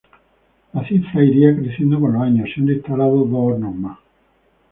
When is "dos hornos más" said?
3.29-3.99